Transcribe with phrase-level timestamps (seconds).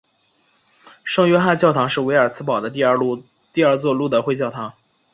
[1.03, 2.97] 圣约翰教堂是维尔茨堡的第二
[3.77, 4.73] 座路德会教堂。